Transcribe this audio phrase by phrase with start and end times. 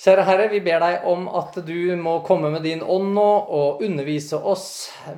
[0.00, 3.82] Kjære Herre, vi ber deg om at du må komme med din ånd nå og
[3.84, 4.68] undervise oss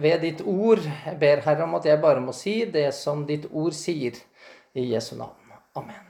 [0.02, 0.82] ved ditt ord.
[0.82, 4.18] Jeg ber Herre om at jeg bare må si det som ditt ord sier.
[4.74, 5.36] I Jesu navn.
[5.78, 6.08] Amen.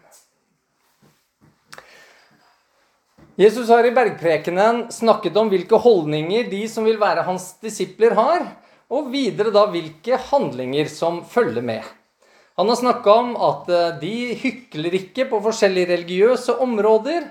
[3.37, 8.45] Jesus har i bergprekenen snakket om hvilke holdninger de som vil være hans disipler, har,
[8.93, 11.84] og videre da hvilke handlinger som følger med.
[12.61, 13.70] Han har snakka om at
[14.00, 17.25] de hykler ikke på forskjellige religiøse områder,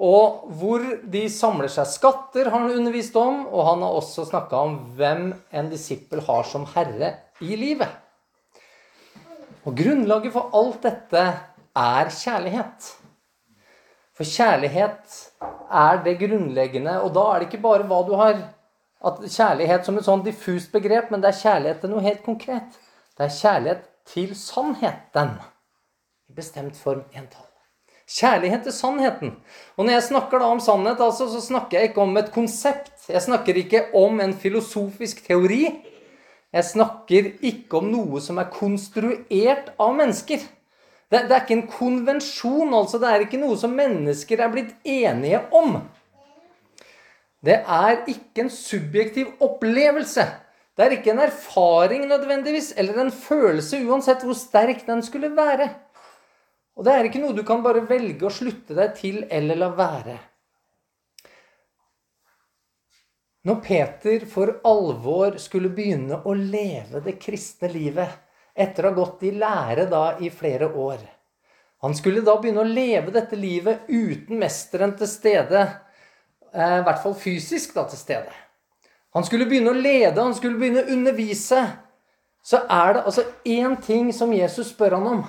[0.00, 3.42] og hvor de samler seg skatter, har han undervist om.
[3.52, 7.12] Og han har også snakka om hvem en disippel har som herre
[7.44, 7.90] i livet.
[9.68, 11.26] Og grunnlaget for alt dette
[11.76, 12.88] er kjærlighet.
[14.16, 15.20] For kjærlighet
[15.68, 18.40] er det grunnleggende, og da er det ikke bare hva du har
[19.00, 22.80] at Kjærlighet som et sånn diffust begrep, men det er kjærlighet til noe helt konkret.
[23.16, 25.38] Det er kjærlighet til sannheten.
[26.28, 27.49] I bestemt form entall.
[28.10, 29.34] Kjærlighet til sannheten.
[29.76, 32.92] Og når jeg snakker da om sannhet, altså, så snakker jeg ikke om et konsept.
[33.08, 35.68] Jeg snakker ikke om en filosofisk teori.
[36.50, 40.42] Jeg snakker ikke om noe som er konstruert av mennesker.
[41.10, 42.98] Det, det, er ikke en konvensjon, altså.
[42.98, 45.78] Det er ikke noe som mennesker er blitt enige om.
[47.46, 50.26] Det er ikke en subjektiv opplevelse.
[50.76, 55.70] Det er ikke en erfaring nødvendigvis, eller en følelse, uansett hvor sterk den skulle være.
[56.78, 59.70] Og det er ikke noe du kan bare velge å slutte deg til eller la
[59.76, 60.16] være.
[63.48, 68.18] Når Peter for alvor skulle begynne å leve det kristne livet
[68.52, 71.06] etter å ha gått i lære da i flere år
[71.80, 75.62] Han skulle da begynne å leve dette livet uten mesteren til stede.
[76.52, 78.34] Eh, I hvert fall fysisk da til stede.
[79.16, 81.62] Han skulle begynne å lede, han skulle begynne å undervise.
[82.44, 85.24] Så er det altså én ting som Jesus spør han om.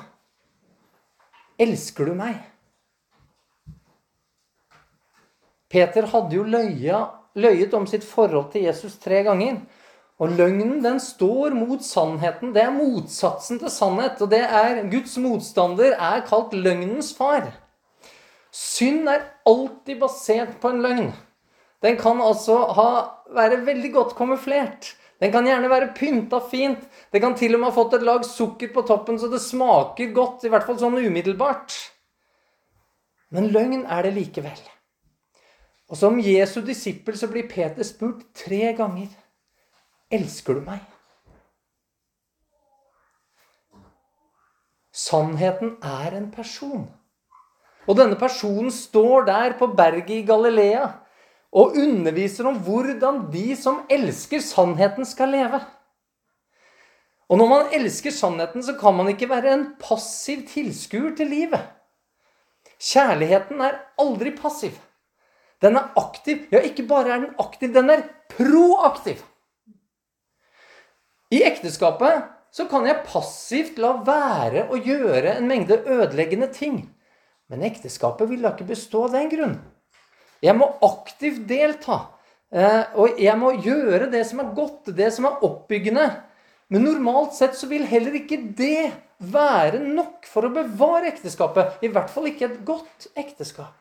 [1.62, 2.40] Elsker du meg?
[5.72, 7.06] Peter hadde jo løya,
[7.40, 9.62] løyet om sitt forhold til Jesus tre ganger.
[10.22, 12.52] Og løgnen den står mot sannheten.
[12.54, 14.20] Det er motsatsen til sannhet.
[14.22, 17.48] Og det er Guds motstander er kalt løgnens far.
[18.52, 21.12] Synd er alltid basert på en løgn.
[21.82, 22.90] Den kan altså ha,
[23.34, 24.92] være veldig godt kamuflert.
[25.22, 26.82] Den kan gjerne være pynta fint.
[27.14, 30.14] Det kan til og med ha fått et lag sukker på toppen så det smaker
[30.16, 30.48] godt.
[30.48, 31.76] I hvert fall sånn umiddelbart.
[33.32, 34.64] Men løgn er det likevel.
[35.92, 39.12] Og som Jesu disippel så blir Peter spurt tre ganger.
[40.12, 40.82] Elsker du meg?
[44.92, 46.90] Sannheten er en person.
[47.88, 50.90] Og denne personen står der på berget i Galilea
[51.52, 55.60] og underviser om hvordan de som elsker sannheten, skal leve.
[57.32, 61.64] Og når man elsker sannheten, så kan man ikke være en passiv tilskuer til livet.
[62.82, 64.76] Kjærligheten er aldri passiv.
[65.62, 66.48] Den er aktiv.
[66.52, 69.22] Ja, ikke bare er den aktiv, den er proaktiv.
[71.32, 76.82] I ekteskapet så kan jeg passivt la være å gjøre en mengde ødeleggende ting.
[77.48, 79.56] Men ekteskapet vil da ikke bestå av den grunn.
[80.42, 82.00] Jeg må aktivt delta.
[82.52, 86.08] Eh, og jeg må gjøre det som er godt, det som er oppbyggende.
[86.72, 88.92] Men normalt sett så vil heller ikke det
[89.22, 91.82] være nok for å bevare ekteskapet.
[91.86, 93.78] I hvert fall ikke et godt ekteskap.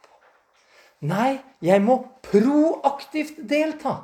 [1.01, 4.03] Nei, jeg må proaktivt delta.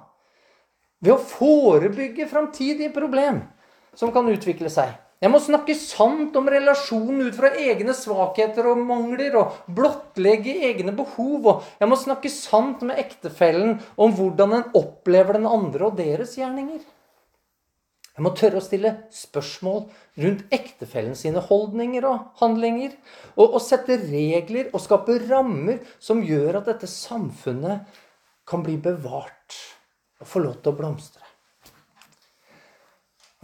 [1.04, 3.42] Ved å forebygge framtidige problem
[3.96, 4.94] som kan utvikle seg.
[5.24, 10.92] Jeg må snakke sant om relasjonen ut fra egne svakheter og mangler, og blottlegge egne
[10.96, 11.46] behov.
[11.48, 16.36] Og jeg må snakke sant med ektefellen om hvordan en opplever den andre og deres
[16.36, 16.84] gjerninger.
[18.16, 19.82] Jeg må tørre å stille spørsmål
[20.24, 22.94] rundt ektefellen sine holdninger og handlinger.
[23.36, 28.00] Og, og sette regler og skape rammer som gjør at dette samfunnet
[28.48, 29.60] kan bli bevart
[30.22, 31.25] og få lov til å blomstre.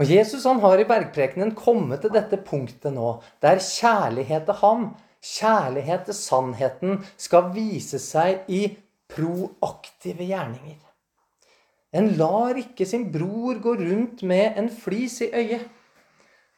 [0.02, 4.86] Og Jesus han har i bergprekenen kommet til dette punktet nå, der kjærlighet til ham,
[5.22, 8.64] kjærlighet til sannheten, skal vise seg i
[9.12, 10.80] proaktive gjerninger.
[11.94, 15.68] En lar ikke sin bror gå rundt med en flis i øyet.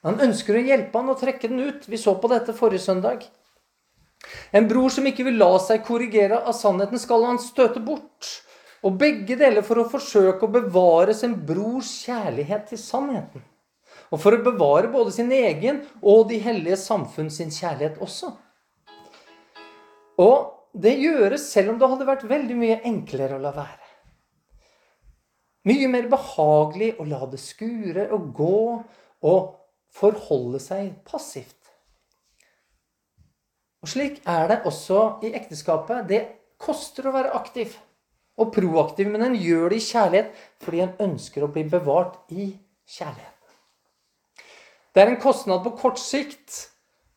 [0.08, 1.84] Han ønsker å hjelpe han og trekke den ut.
[1.90, 3.26] Vi så på dette forrige søndag.
[4.56, 8.30] En bror som ikke vil la seg korrigere av sannheten, skal han støte bort.
[8.84, 13.44] Og begge deler for å forsøke å bevare sin brors kjærlighet til sannheten.
[14.12, 18.34] Og for å bevare både sin egen og de hellige samfunn sin kjærlighet også.
[20.20, 23.80] Og det gjøres selv om det hadde vært veldig mye enklere å la være.
[25.64, 28.62] Mye mer behagelig å la det skure og gå
[29.24, 29.52] og
[29.94, 31.56] forholde seg passivt.
[33.84, 36.04] Og slik er det også i ekteskapet.
[36.08, 36.20] Det
[36.60, 37.72] koster å være aktiv
[38.40, 42.50] og proaktiv, men en gjør det i kjærlighet fordi en ønsker å bli bevart i
[42.90, 43.30] kjærlighet.
[44.94, 46.68] Det er en kostnad på kort sikt,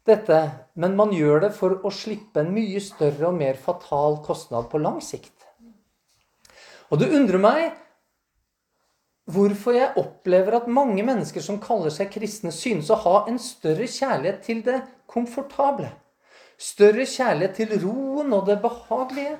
[0.07, 0.37] dette,
[0.79, 4.79] men man gjør det for å slippe en mye større og mer fatal kostnad på
[4.81, 5.33] lang sikt.
[6.87, 7.65] Og det undrer meg
[9.27, 13.87] hvorfor jeg opplever at mange mennesker som kaller seg kristne, synes å ha en større
[13.91, 14.79] kjærlighet til det
[15.11, 15.91] komfortable.
[16.57, 19.35] Større kjærlighet til roen og det behagelige.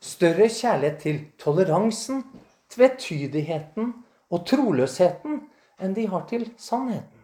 [0.00, 2.22] Større kjærlighet til toleransen,
[2.70, 3.94] tvetydigheten
[4.30, 5.40] og troløsheten
[5.82, 7.14] enn de har til sannheten.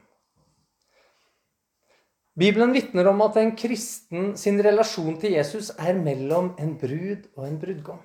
[2.34, 7.46] Bibelen vitner om at en kristen sin relasjon til Jesus er mellom en brud og
[7.46, 8.00] en brudgom.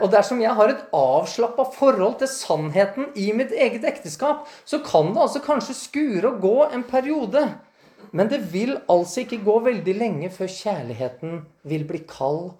[0.00, 5.14] Og dersom jeg har et avslappa forhold til sannheten i mitt eget ekteskap, så kan
[5.14, 7.46] det altså kanskje skure og gå en periode.
[8.12, 12.52] Men det vil altså ikke gå veldig lenge før kjærligheten vil bli kald,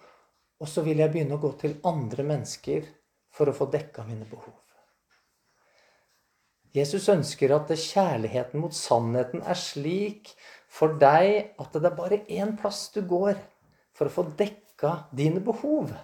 [0.58, 2.87] og så vil jeg begynne å gå til andre mennesker
[3.34, 4.56] for å få dekka mine behov.
[6.76, 10.34] Jesus ønsker at kjærligheten mot sannheten er slik
[10.69, 13.38] for deg at det er bare én plass du går
[13.96, 15.94] for å få dekka dine behov.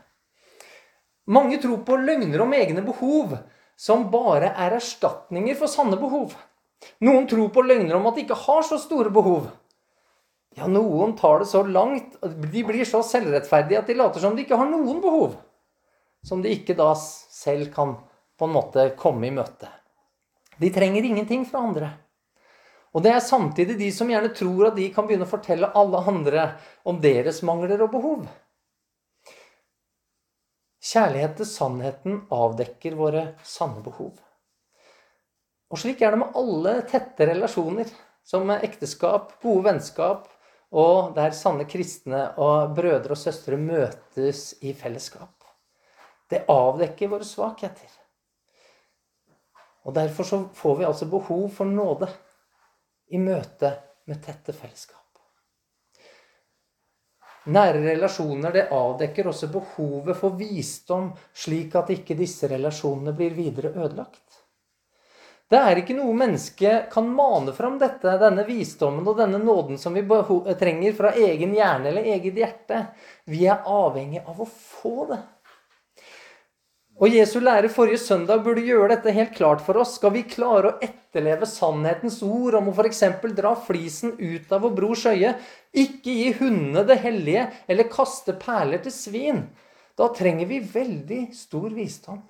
[1.30, 3.36] Mange tror på løgner om egne behov
[3.76, 6.34] som bare er erstatninger for sanne behov.
[7.04, 9.48] Noen tror på løgner om at de ikke har så store behov.
[10.54, 14.44] Ja, noen tar det så langt De blir så selvrettferdige at de later som de
[14.44, 15.34] ikke har noen behov.
[16.24, 17.96] Som de ikke da selv kan
[18.38, 19.68] på en måte komme i møte.
[20.58, 21.90] De trenger ingenting fra andre.
[22.94, 26.02] Og det er samtidig de som gjerne tror at de kan begynne å fortelle alle
[26.06, 26.46] andre
[26.86, 28.28] om deres mangler og behov.
[30.84, 34.12] Kjærlighet til sannheten avdekker våre sanne behov.
[35.72, 37.88] Og slik er det med alle tette relasjoner,
[38.24, 40.28] som ekteskap, gode vennskap,
[40.74, 45.44] og der sanne kristne og brødre og søstre møtes i fellesskap.
[46.30, 47.92] Det avdekker våre svakheter.
[49.84, 52.08] Og Derfor så får vi altså behov for nåde
[53.12, 53.70] i møte
[54.08, 55.00] med tette fellesskap.
[57.44, 63.74] Nære relasjoner det avdekker også behovet for visdom, slik at ikke disse relasjonene blir videre
[63.76, 64.33] ødelagt.
[65.52, 69.94] Det er ikke noe menneske kan mane fram dette, denne visdommen og denne nåden som
[69.94, 70.02] vi
[70.58, 72.80] trenger fra egen hjerne eller eget hjerte.
[73.28, 75.20] Vi er avhengig av å få det.
[77.02, 79.96] Og Jesu lærer forrige søndag burde gjøre dette helt klart for oss.
[79.98, 83.02] Skal vi klare å etterleve sannhetens ord om å f.eks.
[83.34, 85.34] dra flisen ut av vår brors øye,
[85.74, 89.42] ikke gi hundene det hellige eller kaste perler til svin,
[89.98, 92.22] da trenger vi veldig stor visdom.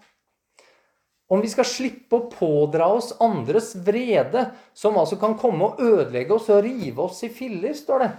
[1.28, 6.36] Om vi skal slippe å pådra oss andres vrede, som altså kan komme og ødelegge
[6.36, 8.10] oss og rive oss i filler, står det,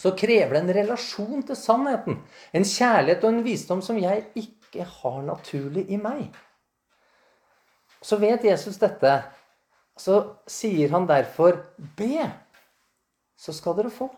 [0.00, 2.20] så krever det en relasjon til sannheten.
[2.56, 6.30] En kjærlighet og en visdom som jeg ikke har naturlig i meg.
[8.00, 9.18] Så vet Jesus dette.
[10.00, 11.58] Så sier han derfor,
[11.98, 12.24] be,
[13.36, 14.08] så skal dere få.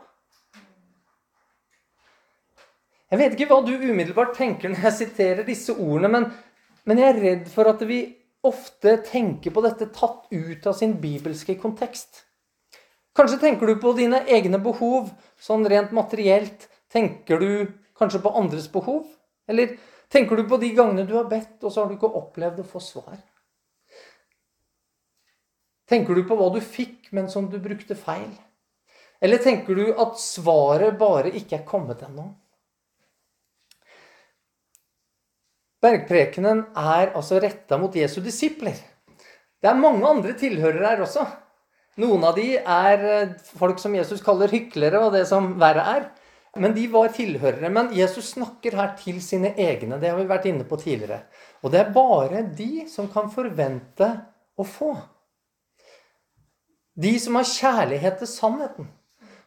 [3.10, 6.28] Jeg vet ikke hva du umiddelbart tenker når jeg siterer disse ordene, men,
[6.88, 8.00] men jeg er redd for at vi
[8.42, 12.24] ofte tenker på dette tatt ut av sin bibelske kontekst.
[13.14, 16.66] Kanskje tenker du på dine egne behov sånn rent materielt.
[16.92, 17.50] Tenker du
[17.98, 19.04] kanskje på andres behov?
[19.48, 19.76] Eller
[20.12, 22.68] Tenker du på de gangene du har bedt, og så har du ikke opplevd å
[22.68, 23.16] få svar?
[25.88, 28.28] Tenker du på hva du fikk, men som du brukte feil?
[29.24, 32.26] Eller tenker du at svaret bare ikke er kommet ennå?
[35.82, 38.76] Bergprekenen er altså retta mot Jesu disipler.
[39.62, 41.24] Det er mange andre tilhørere her også.
[42.02, 46.06] Noen av de er eh, folk som Jesus kaller hyklere, og det som verre er.
[46.56, 47.70] Men de var tilhørere.
[47.72, 49.98] Men Jesus snakker her til sine egne.
[50.00, 51.22] Det har vi vært inne på tidligere.
[51.62, 54.08] Og det er bare de som kan forvente
[54.56, 54.94] å få.
[56.92, 58.90] De som har kjærlighet til sannheten.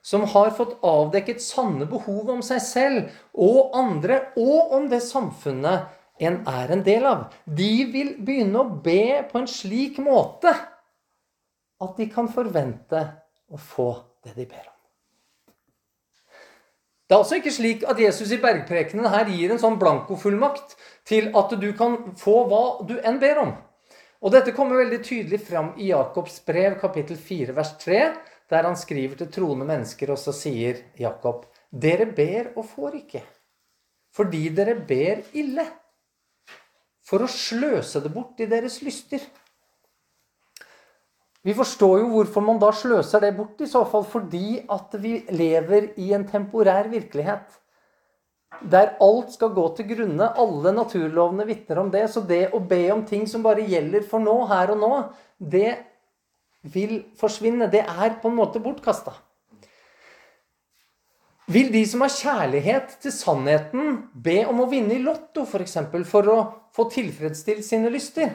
[0.05, 5.89] Som har fått avdekket sanne behov om seg selv og andre, og om det samfunnet
[6.19, 7.25] en er en del av.
[7.45, 10.53] De vil begynne å be på en slik måte
[11.83, 13.01] at de kan forvente
[13.51, 13.89] å få
[14.23, 14.71] det de ber om.
[17.05, 20.73] Det er altså ikke slik at Jesus i bergprekenen her gir en sånn blankofullmakt
[21.05, 23.51] til at du kan få hva du enn ber om.
[24.25, 27.99] Og dette kommer veldig tydelig fram i Jakobs brev, kapittel 4, vers 3,
[28.49, 33.21] der han skriver til troende mennesker, og så sier Jakob, dere ber og får ikke,
[34.15, 35.67] fordi dere ber ille,
[37.05, 39.21] for å sløse det bort i deres lyster.
[41.45, 45.19] Vi forstår jo hvorfor man da sløser det bort, i så fall fordi at vi
[45.29, 47.61] lever i en temporær virkelighet.
[48.61, 50.29] der alt skal gå til grunne.
[50.39, 52.05] Alle naturlovene vitner om det.
[52.09, 54.91] Så det å be om ting som bare gjelder for nå, her og nå,
[55.37, 55.75] det
[56.61, 57.67] vil forsvinne.
[57.67, 59.11] Det er på en måte bortkasta.
[61.45, 65.51] Vil de som har kjærlighet til sannheten, be om å vinne i Lotto f.eks.
[65.51, 66.37] For, eksempel, for å
[66.73, 68.31] få tilfredsstilt sine lyster?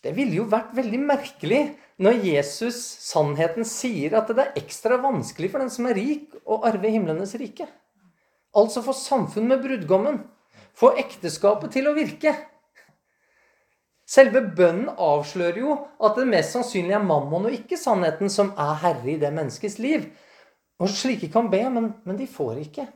[0.00, 1.60] Det ville jo vært veldig merkelig
[2.00, 6.62] når Jesus, sannheten, sier at det er ekstra vanskelig for den som er rik, å
[6.68, 7.68] arve himlenes rike.
[8.56, 10.22] Altså få samfunn med brudgommen.
[10.76, 12.32] Få ekteskapet til å virke.
[14.06, 18.78] Selve bønnen avslører jo at det mest sannsynlig er mammon og ikke sannheten som er
[18.84, 20.06] herre i det menneskets liv.
[20.82, 22.86] Og slike kan be, men, men de får ikke.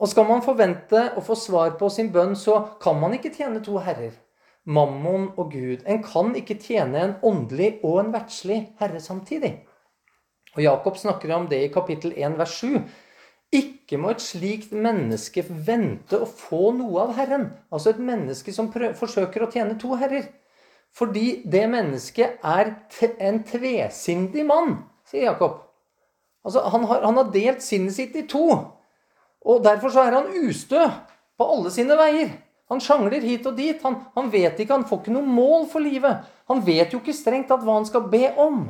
[0.00, 3.62] Og skal man forvente å få svar på sin bønn, så kan man ikke tjene
[3.64, 4.16] to herrer.
[4.64, 5.84] Mammon og Gud.
[5.86, 9.58] En kan ikke tjene en åndelig og en verdslig herre samtidig.
[10.54, 12.78] Og Jakob snakker om det i kapittel 1, vers 7.
[13.54, 17.50] Ikke må et slikt menneske vente å få noe av Herren.
[17.70, 20.30] Altså et menneske som forsøker å tjene to herrer.
[20.94, 22.72] Fordi det mennesket er
[23.18, 24.76] en tvesindig mann,
[25.10, 25.63] sier Jakob.
[26.44, 28.46] Altså, han har, han har delt sinnet sitt i to.
[29.44, 30.80] Og derfor så er han ustø
[31.38, 32.32] på alle sine veier.
[32.72, 33.80] Han sjangler hit og dit.
[33.84, 36.24] Han, han vet ikke, han får ikke noe mål for livet.
[36.48, 38.66] Han vet jo ikke strengt tatt hva han skal be om.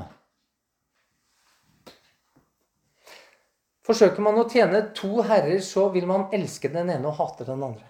[3.84, 7.62] Forsøker man å tjene to herrer, så vil man elske den ene og hate den
[7.62, 7.84] andre.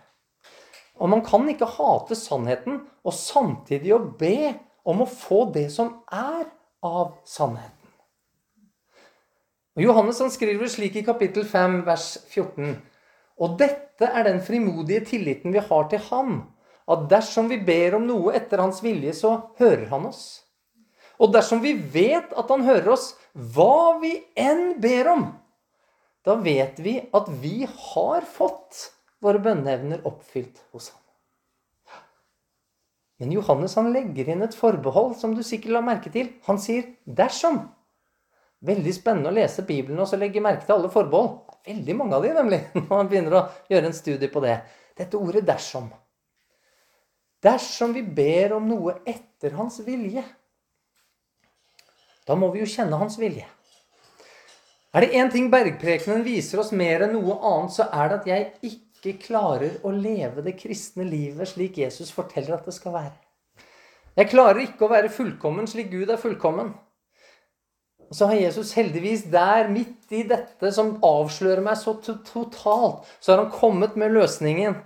[0.98, 4.54] Og man kan ikke hate sannheten og samtidig å be
[4.86, 6.46] om å få det som er
[6.84, 7.83] av sannheten.
[9.74, 12.76] Og Johannes han skriver slik i kapittel 5, vers 14.
[13.42, 16.36] Og dette er den frimodige tilliten vi har til ham,
[16.90, 20.24] at dersom vi ber om noe etter hans vilje, så hører han oss.
[21.18, 25.24] Og dersom vi vet at han hører oss, hva vi enn ber om,
[26.24, 28.90] da vet vi at vi har fått
[29.24, 31.00] våre bønneevner oppfylt hos ham.
[33.18, 36.30] Men Johannes han legger inn et forbehold som du sikkert la merke til.
[36.46, 37.73] Han sier 'dersom'.
[38.64, 41.58] Veldig spennende å lese Bibelen og så legge merke til alle forbehold.
[41.66, 44.56] Veldig mange av de, nemlig, når man begynner å gjøre en studie på det.
[44.96, 45.90] Dette ordet 'dersom'.
[47.44, 50.22] Dersom vi ber om noe etter hans vilje,
[52.24, 53.44] da må vi jo kjenne hans vilje.
[54.94, 58.28] Er det én ting bergprekenen viser oss mer enn noe annet, så er det at
[58.30, 63.16] jeg ikke klarer å leve det kristne livet slik Jesus forteller at det skal være.
[64.14, 66.70] Jeg klarer ikke å være fullkommen slik Gud er fullkommen.
[68.10, 73.32] Og så har Jesus heldigvis der, midt i dette som avslører meg så totalt, så
[73.32, 74.76] har han kommet med løsningen.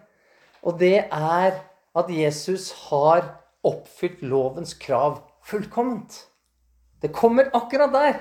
[0.62, 1.60] Og det er
[1.98, 3.26] at Jesus har
[3.66, 6.24] oppfylt lovens krav fullkomment.
[7.02, 8.18] Det kommer akkurat der.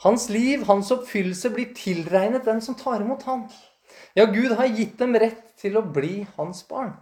[0.00, 3.44] Hans liv, hans oppfyllelse, blir tilregnet den som tar imot ham.
[4.16, 6.94] Ja, Gud har gitt dem rett til å bli hans barn.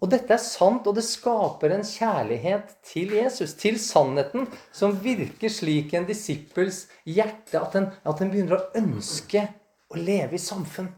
[0.00, 5.52] Og dette er sant, og det skaper en kjærlighet til Jesus, til sannheten, som virker
[5.52, 9.44] slik en disippels hjerte at en, at en begynner å ønske
[9.92, 10.88] å leve i samfunn.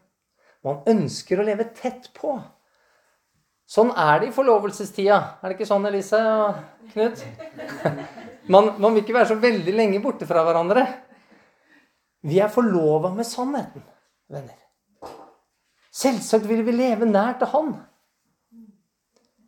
[0.62, 2.37] Man ønsker å leve tett på.
[3.66, 5.18] Sånn er det i forlovelsestida.
[5.40, 7.25] Er det ikke sånn, Elise og Knut?
[8.50, 10.82] Man, man, vil ikke være så veldig lenge borte fra hverandre.
[12.26, 13.85] Vi er forlova med sannheten,
[14.30, 14.59] venner.
[15.94, 17.73] Selvsagt vil vi leve nær til Han.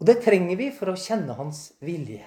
[0.05, 2.21] Og det trenger vi for å kjenne Hans vilje.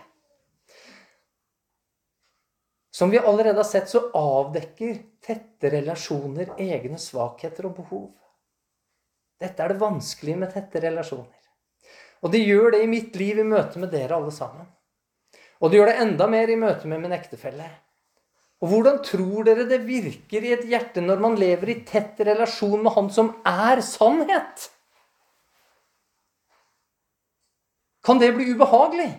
[2.89, 8.07] Som vi allerede har sett, så avdekker tette relasjoner egne svakheter og behov.
[9.37, 11.43] Dette er det vanskelige med tette relasjoner.
[12.25, 14.65] Og det gjør det i mitt liv i møte med dere alle sammen.
[15.61, 17.67] Og det gjør det enda mer i møte med min ektefelle.
[18.57, 22.81] Og hvordan tror dere det virker i et hjerte når man lever i tett relasjon
[22.81, 24.65] med Han som er sannhet?
[28.07, 29.09] Kan det bli ubehagelig?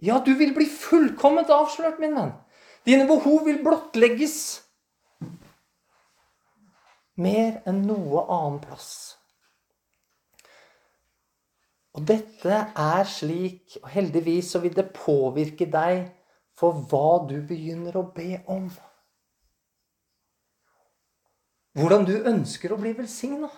[0.00, 2.32] Ja, du vil bli fullkomment avslørt, min venn.
[2.88, 4.36] Dine behov vil blottlegges
[7.20, 8.92] mer enn noe annen plass.
[11.92, 16.06] Og dette er slik, og heldigvis så vil det påvirke deg
[16.56, 18.70] for hva du begynner å be om.
[21.76, 23.50] Hvordan du ønsker å bli velsigna.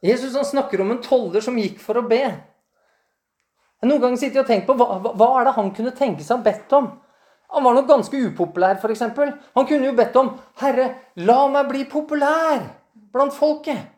[0.00, 2.24] Jesus han snakker om en toller som gikk for å be.
[3.84, 6.40] Noen ganger sitter jeg og tenker på hva, hva er det han kunne tenke seg
[6.40, 6.90] å bedt om.
[7.50, 9.02] Han var nok ganske upopulær, f.eks.
[9.56, 13.88] Han kunne jo bedt om 'Herre, la meg bli populær blant folket'.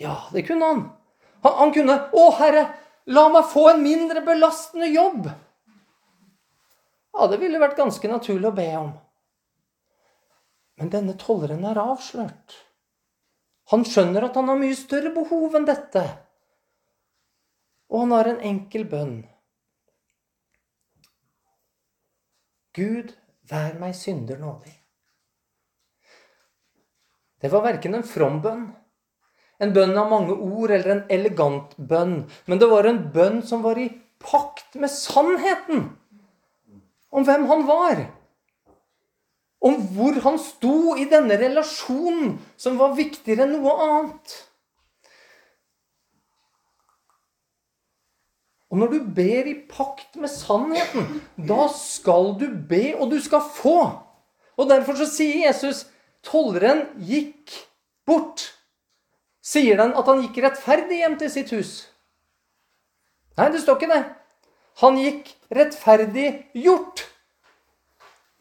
[0.00, 0.82] Ja, det kunne han.
[1.46, 2.66] Han, han kunne 'Å, Herre,
[3.06, 5.30] la meg få en mindre belastende jobb'.
[7.14, 8.92] Ja, det ville vært ganske naturlig å be om.
[10.80, 12.56] Men denne tolleren er avslørt.
[13.72, 16.04] Han skjønner at han har mye større behov enn dette.
[17.92, 19.18] Og han har en enkel bønn.
[22.74, 23.12] Gud,
[23.48, 24.72] vær meg synder nådig.
[27.44, 28.64] Det var verken en from bønn,
[29.62, 33.62] en bønn av mange ord eller en elegant bønn, men det var en bønn som
[33.62, 33.90] var i
[34.24, 35.84] pakt med sannheten
[37.14, 38.00] om hvem han var.
[39.64, 44.34] Om hvor han sto i denne relasjonen som var viktigere enn noe annet.
[48.74, 53.44] Og når du ber i pakt med sannheten, da skal du be, og du skal
[53.54, 53.78] få.
[54.58, 55.84] Og derfor så sier Jesus
[56.26, 57.54] tolleren gikk
[58.06, 58.48] bort.
[59.44, 61.72] Sier den at han gikk rettferdig hjem til sitt hus?
[63.38, 64.02] Nei, det står ikke det.
[64.82, 66.28] Han gikk rettferdig
[66.58, 67.04] gjort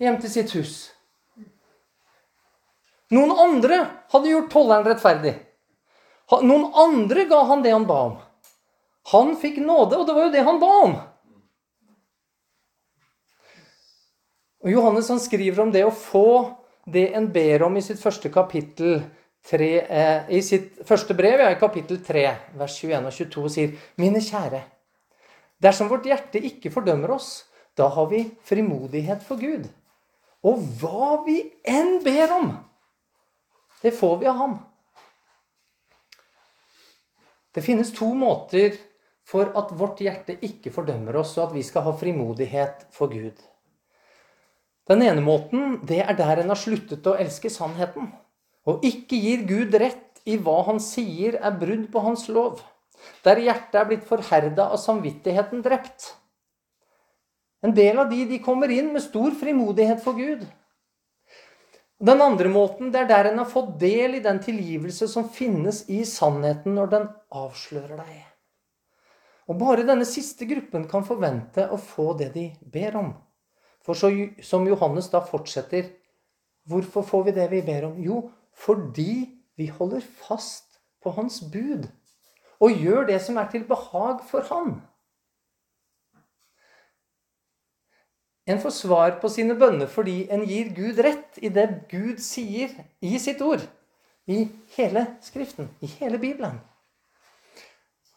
[0.01, 0.92] hjem til sitt hus.
[3.11, 3.79] Noen andre
[4.13, 5.33] hadde gjort tolleren rettferdig.
[6.41, 8.15] Noen andre ga han det han ba om.
[9.11, 10.93] Han fikk nåde, og det var jo det han ba om.
[14.63, 16.55] Og Johannes han skriver om det å få
[16.87, 19.01] det en ber om i sitt første kapittel
[19.43, 22.23] 3, eh, I sitt første brev, ja, i kapittel 3,
[22.55, 24.61] vers 21 og 22, sier Mine kjære,
[25.59, 27.43] dersom vårt hjerte ikke fordømmer oss,
[27.75, 29.67] da har vi frimodighet for Gud.
[30.47, 32.53] Og hva vi enn ber om,
[33.83, 34.57] det får vi av ham.
[37.53, 38.77] Det finnes to måter
[39.27, 43.37] for at vårt hjerte ikke fordømmer oss, og at vi skal ha frimodighet for Gud.
[44.89, 48.09] Den ene måten, det er der en har sluttet å elske sannheten,
[48.67, 52.63] og ikke gir Gud rett i hva han sier er brudd på hans lov.
[53.23, 56.13] Der hjertet er blitt forherda av samvittigheten drept.
[57.63, 60.43] En del av de, de kommer inn med stor frimodighet for Gud.
[62.03, 65.85] Den andre måten, det er der en har fått del i den tilgivelse som finnes
[65.87, 68.17] i sannheten når den avslører deg.
[69.47, 73.13] Og bare denne siste gruppen kan forvente å få det de ber om.
[73.83, 74.11] For så,
[74.43, 75.91] som Johannes da fortsetter
[76.67, 77.95] Hvorfor får vi det vi ber om?
[77.99, 78.21] Jo,
[78.55, 79.25] fordi
[79.59, 81.89] vi holder fast på hans bud
[82.63, 84.77] og gjør det som er til behag for han.
[88.45, 92.73] En får svar på sine bønner fordi en gir Gud rett i det Gud sier
[92.99, 93.63] i sitt ord.
[94.27, 96.59] I hele Skriften, i hele Bibelen.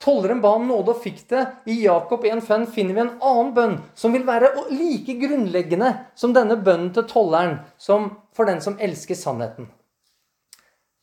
[0.03, 1.43] Tolleren ba om nåde og fikk det.
[1.67, 6.59] I Jakob 1,5 finner vi en annen bønn som vil være like grunnleggende som denne
[6.59, 9.71] bønnen til tolleren, som for den som elsker sannheten.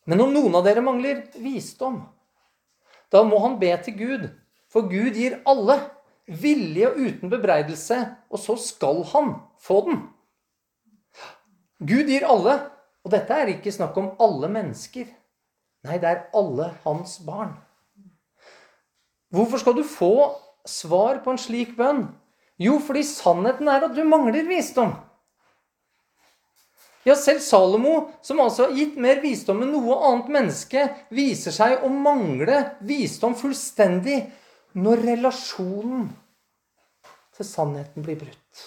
[0.05, 2.01] Men om noen av dere mangler visdom,
[3.11, 4.29] da må han be til Gud.
[4.71, 5.77] For Gud gir alle,
[6.27, 7.99] vilje og uten bebreidelse,
[8.31, 9.99] og så skal han få den.
[11.83, 12.55] Gud gir alle,
[13.03, 15.09] og dette er ikke snakk om alle mennesker.
[15.83, 17.57] Nei, det er alle hans barn.
[19.33, 20.13] Hvorfor skal du få
[20.69, 22.05] svar på en slik bønn?
[22.61, 24.93] Jo, fordi sannheten er at du mangler visdom.
[27.03, 31.83] Ja, selv Salomo, som altså har gitt mer visdom enn noe annet menneske, viser seg
[31.83, 34.21] å mangle visdom fullstendig
[34.73, 36.07] når relasjonen
[37.33, 38.63] til sannheten blir brutt.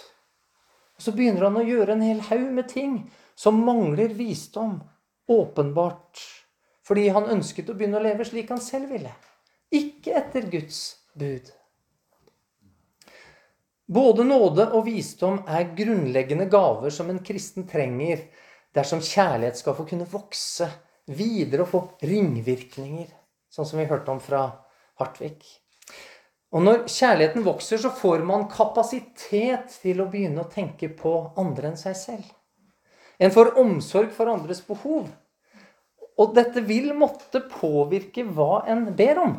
[0.97, 2.99] Og Så begynner han å gjøre en hel haug med ting
[3.37, 4.81] som mangler visdom,
[5.29, 6.23] åpenbart,
[6.87, 9.11] fordi han ønsket å begynne å leve slik han selv ville.
[9.75, 10.81] Ikke etter Guds
[11.19, 11.51] bud.
[13.87, 18.25] Både nåde og visdom er grunnleggende gaver som en kristen trenger
[18.75, 20.67] dersom kjærlighet skal få kunne vokse
[21.07, 23.13] videre og få ringvirkninger,
[23.51, 24.49] sånn som vi hørte om fra
[24.99, 25.39] Hartvig.
[26.55, 31.73] Og når kjærligheten vokser, så får man kapasitet til å begynne å tenke på andre
[31.73, 32.27] enn seg selv.
[33.19, 35.09] En får omsorg for andres behov.
[36.17, 39.35] Og dette vil måtte påvirke hva en ber om.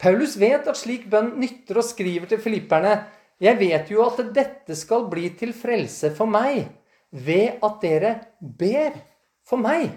[0.00, 2.94] Paulus vet at slik bønn nytter og skriver til filipperne
[3.40, 6.70] Jeg vet jo at dette skal bli til frelse for meg
[7.10, 8.96] ved at dere ber
[9.44, 9.90] for meg.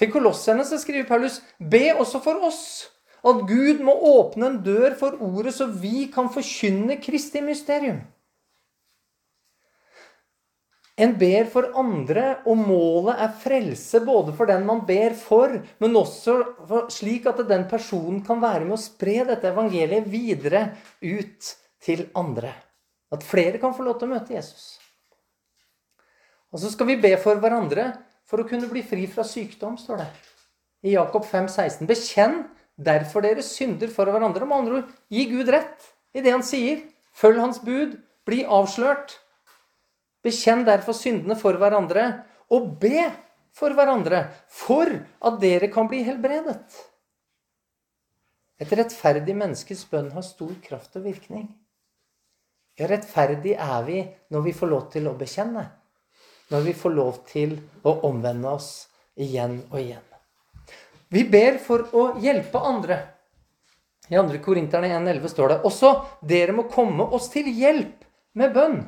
[0.00, 2.62] Til kolosserne så skriver Paulus Be også for oss
[3.20, 8.00] at Gud må åpne en dør for ordet, så vi kan forkynne Kristi mysterium.
[11.00, 15.96] En ber for andre, og målet er frelse både for den man ber for, men
[15.96, 16.34] også
[16.92, 20.66] slik at den personen kan være med å spre dette evangeliet videre
[21.00, 22.52] ut til andre.
[23.12, 24.76] At flere kan få lov til å møte Jesus.
[26.52, 27.92] Og så skal vi be for hverandre
[28.30, 30.10] for å kunne bli fri fra sykdom, står det.
[30.86, 31.88] I Jakob 5, 16.
[31.90, 32.36] Bekjenn
[32.80, 34.46] derfor dere synder for hverandre.
[34.46, 36.84] Med andre ord, gi Gud rett i det han sier.
[37.16, 37.98] Følg hans bud.
[38.28, 39.16] Bli avslørt.
[40.24, 42.06] Bekjenn derfor syndene for hverandre,
[42.52, 43.08] og be
[43.56, 44.90] for hverandre, for
[45.26, 46.76] at dere kan bli helbredet.
[48.60, 51.48] Et rettferdig menneskes bønn har stor kraft og virkning.
[52.76, 55.64] Ja, rettferdig er vi når vi får lov til å bekjenne.
[56.50, 58.70] Når vi får lov til å omvende oss
[59.20, 60.06] igjen og igjen.
[61.10, 63.00] Vi ber for å hjelpe andre.
[64.10, 64.38] I 2.
[64.42, 65.90] Korinterne 1,11 står det også
[66.26, 68.02] dere må komme oss til hjelp
[68.38, 68.80] med bønn.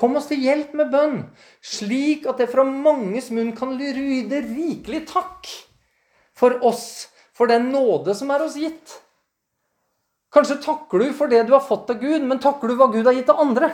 [0.00, 1.18] Kom oss til hjelp med bønn,
[1.60, 5.48] slik at det fra manges munn kan lyde rikelig takk
[6.36, 8.96] for oss, for den nåde som er oss gitt.
[10.32, 13.08] Kanskje takker du for det du har fått av Gud, men takker du hva Gud
[13.08, 13.72] har gitt av andre?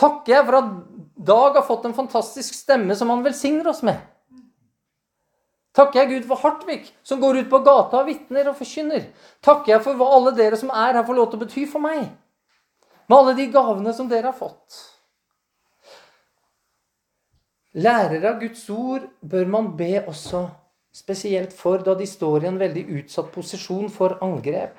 [0.00, 0.70] Takker jeg for at
[1.22, 4.00] Dag har fått en fantastisk stemme som han velsigner oss med?
[5.72, 9.06] Takker jeg Gud for Hartvig, som går ut på gata og vitner og forkynner?
[9.44, 11.84] Takker jeg for hva alle dere som er her, får lov til å bety for
[11.84, 12.10] meg?
[13.12, 14.78] med alle de gavene som dere har fått.
[17.72, 20.46] Lærere av Guds ord bør man be også
[20.92, 24.76] spesielt for da de står i en veldig utsatt posisjon for angrep.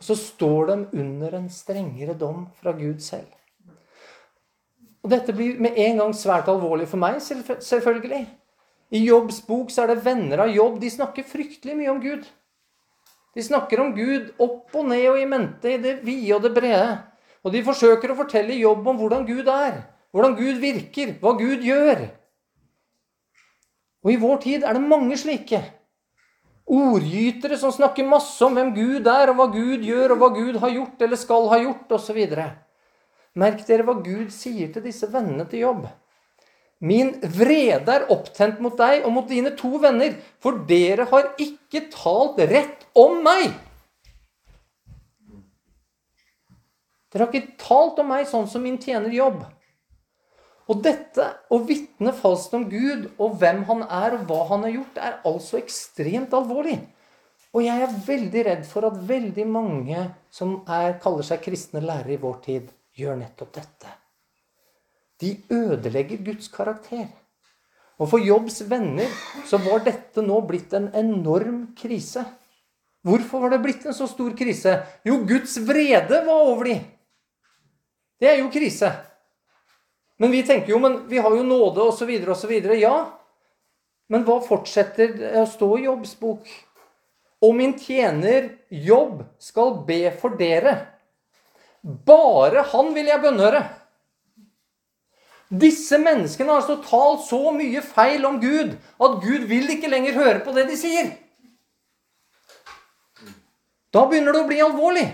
[0.00, 3.30] Så står de under en strengere dom fra Gud selv.
[5.00, 8.26] Og dette blir med en gang svært alvorlig for meg, selvfølgelig.
[8.90, 10.80] I Jobbs bok så er det venner av Jobb.
[10.82, 12.26] De snakker fryktelig mye om Gud.
[13.34, 16.54] De snakker om Gud opp og ned og i mente, i det vide og det
[16.56, 16.96] brede.
[17.46, 21.62] Og de forsøker å fortelle jobb om hvordan Gud er, hvordan Gud virker, hva Gud
[21.64, 22.02] gjør.
[24.04, 25.60] Og i vår tid er det mange slike.
[26.70, 30.58] Ordgytere som snakker masse om hvem Gud er, og hva Gud gjør, og hva Gud
[30.62, 32.20] har gjort eller skal ha gjort, osv.
[33.38, 35.84] Merk dere hva Gud sier til disse vennene til jobb.
[36.80, 41.84] Min vrede er opptent mot deg og mot dine to venner, for dere har ikke
[41.92, 43.52] talt rett om meg.
[47.10, 49.42] Dere har ikke talt om meg sånn som min tjener jobb.
[50.70, 54.76] Og dette å vitne falskt om Gud og hvem han er og hva han har
[54.76, 56.78] gjort, er altså ekstremt alvorlig.
[57.50, 62.14] Og jeg er veldig redd for at veldig mange som er, kaller seg kristne lærere
[62.14, 63.92] i vår tid, gjør nettopp dette.
[65.20, 67.08] De ødelegger Guds karakter.
[68.00, 69.10] Og for Jobbs venner
[69.48, 72.24] så var dette nå blitt en enorm krise.
[73.04, 74.78] Hvorfor var det blitt en så stor krise?
[75.04, 76.78] Jo, Guds vrede var over de.
[78.20, 78.90] Det er jo krise.
[80.20, 82.10] Men vi tenker jo men vi har jo nåde osv.
[82.28, 82.52] osv.
[82.76, 82.96] Ja,
[84.12, 86.48] men hva fortsetter å stå i Jobbs bok?
[87.40, 90.74] Og min tjener Jobb skal be for dere.
[91.82, 93.62] Bare han vil jeg bønnhøre.
[95.50, 100.18] Disse menneskene har altså talt så mye feil om Gud at Gud vil ikke lenger
[100.18, 101.10] høre på det de sier.
[103.90, 105.08] Da begynner det å bli alvorlig.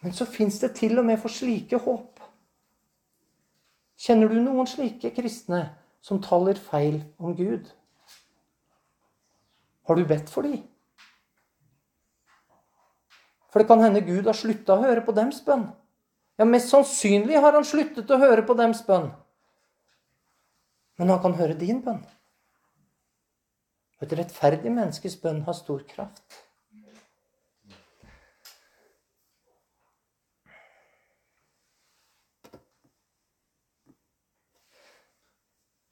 [0.00, 2.22] Men så fins det til og med for slike håp.
[3.98, 5.64] Kjenner du noen slike kristne
[6.00, 7.66] som taler feil om Gud?
[9.88, 10.62] Har du bedt for dem?
[13.48, 15.68] For det kan hende Gud har slutta å høre på dems bønn.
[16.38, 19.08] Ja, Mest sannsynlig har han sluttet å høre på dems bønn.
[20.98, 22.02] Men han kan høre din bønn.
[24.02, 26.44] Et rettferdig menneskes bønn har stor kraft.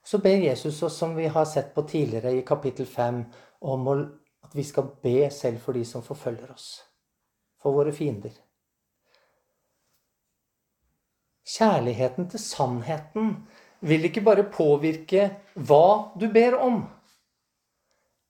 [0.07, 3.25] Så ber Jesus oss, som vi har sett på tidligere i kapittel 5,
[3.61, 6.86] om at vi skal be selv for de som forfølger oss.
[7.63, 8.35] For våre fiender.
[11.47, 13.31] Kjærligheten til sannheten
[13.87, 16.81] vil ikke bare påvirke hva du ber om,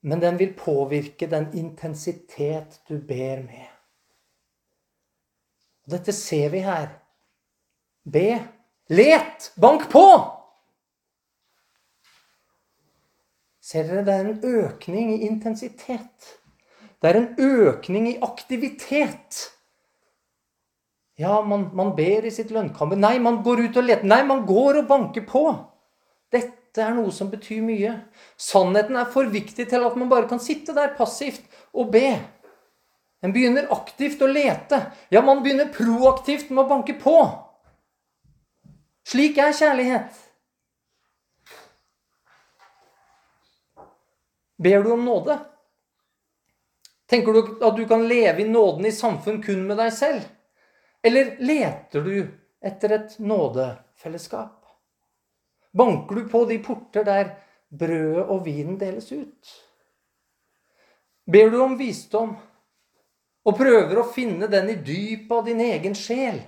[0.06, 3.66] men den vil påvirke den intensitet du ber med.
[5.90, 6.88] Dette ser vi her.
[8.04, 8.28] Be.
[8.88, 9.52] Let!
[9.56, 10.06] Bank på!
[13.66, 16.35] Ser dere, det er en økning i intensitet.
[17.06, 19.36] Det er en økning i aktivitet.
[21.22, 22.98] Ja, man, man ber i sitt lønnkammer.
[22.98, 24.08] Nei, man går ut og leter.
[24.10, 25.44] Nei, man går og banker på.
[26.34, 27.94] Dette er noe som betyr mye.
[28.34, 32.10] Sannheten er for viktig til at man bare kan sitte der passivt og be.
[33.22, 34.82] En begynner aktivt å lete.
[35.14, 37.20] Ja, man begynner proaktivt med å banke på.
[39.06, 40.24] Slik er kjærlighet.
[44.58, 45.44] Ber du om nåde?
[47.06, 50.24] Tenker du at du kan leve i nåden i samfunn kun med deg selv?
[51.06, 52.16] Eller leter du
[52.64, 54.64] etter et nådefellesskap?
[55.76, 57.30] Banker du på de porter der
[57.68, 59.54] brødet og vinen deles ut?
[61.26, 62.34] Ber du om visdom
[63.46, 66.40] og prøver å finne den i dypet av din egen sjel?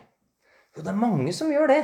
[0.75, 1.83] Jo, det er mange som gjør det.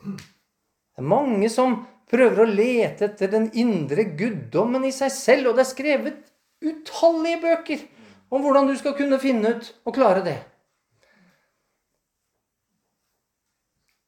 [0.00, 1.78] Det er mange som
[2.10, 5.50] prøver å lete etter den indre guddommen i seg selv.
[5.50, 6.29] Og det er skrevet
[6.60, 7.84] utallige bøker
[8.30, 10.38] om hvordan du skal kunne finne ut og klare det.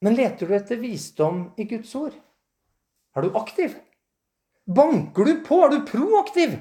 [0.03, 2.15] Men leter du etter visdom i Guds ord?
[3.15, 3.77] Er du aktiv?
[4.67, 5.61] Banker du på?
[5.65, 6.59] Er du proaktiv?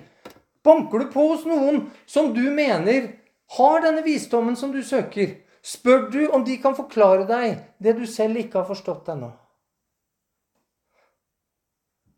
[0.63, 3.15] Banker du på hos noen som du mener
[3.57, 5.39] har denne visdommen som du søker?
[5.61, 9.31] Spør du om de kan forklare deg det du selv ikke har forstått ennå?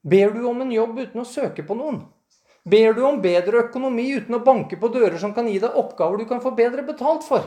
[0.03, 2.01] Ber du om en jobb uten å søke på noen?
[2.63, 6.21] Ber du om bedre økonomi uten å banke på dører som kan gi deg oppgaver
[6.21, 7.43] du kan få bedre betalt for?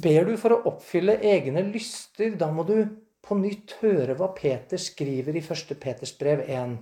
[0.00, 2.76] Ber du for å oppfylle egne lyster, da må du
[3.24, 5.72] på nytt høre hva Peter skriver i 1.
[5.80, 6.76] Peters brev 1,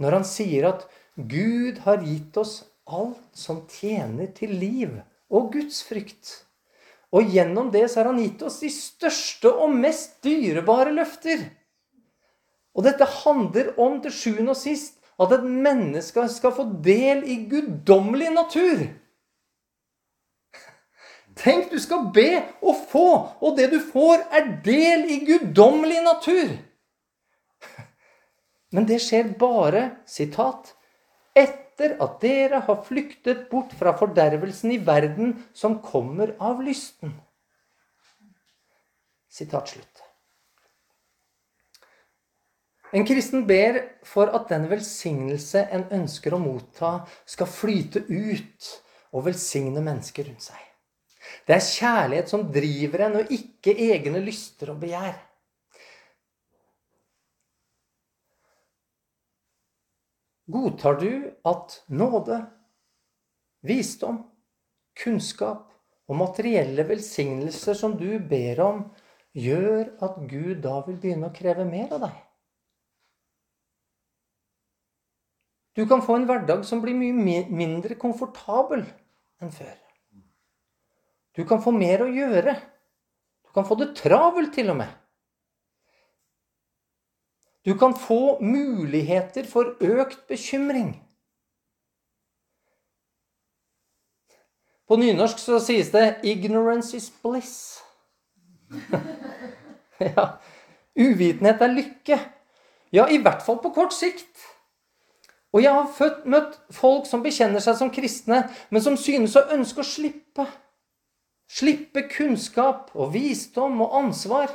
[0.00, 4.94] når han sier at Gud har gitt oss alt som tjener til liv
[5.32, 6.44] og Guds frykt.
[7.12, 11.44] Og gjennom det så har han gitt oss de største og mest dyrebare løfter.
[12.72, 17.42] Og dette handler om til sjuende og sist at et menneske skal få del i
[17.50, 18.86] guddommelig natur.
[21.36, 22.28] Tenk, du skal be
[22.60, 23.08] og få,
[23.40, 26.52] og det du får, er del i guddommelig natur.
[28.72, 30.72] Men det skjer bare, sitat,
[31.36, 37.16] etter at dere har flyktet bort fra fordervelsen i verden som kommer av lysten.
[39.32, 40.11] Sitat slutt.
[42.92, 48.68] En kristen ber for at den velsignelse en ønsker å motta, skal flyte ut
[49.12, 50.60] og velsigne mennesker rundt seg.
[51.46, 55.14] Det er kjærlighet som driver en, og ikke egne lyster og begjær.
[60.52, 62.42] Godtar du at nåde,
[63.64, 64.18] visdom,
[64.98, 65.70] kunnskap
[66.10, 68.84] og materielle velsignelser som du ber om,
[69.32, 72.20] gjør at Gud da vil begynne å kreve mer av deg?
[75.76, 78.84] Du kan få en hverdag som blir mye mindre komfortabel
[79.40, 79.76] enn før.
[81.32, 82.58] Du kan få mer å gjøre.
[83.46, 84.90] Du kan få det travelt, til og med.
[87.64, 90.96] Du kan få muligheter for økt bekymring.
[94.88, 97.80] På nynorsk så sies det 'ignorance is bliss'.
[100.16, 100.26] ja.
[100.96, 102.18] Uvitenhet er lykke.
[102.92, 104.51] Ja, i hvert fall på kort sikt.
[105.52, 109.82] Og jeg har møtt folk som bekjenner seg som kristne, men som synes å ønske
[109.82, 110.46] å slippe.
[111.52, 114.52] Slippe kunnskap og visdom og ansvar.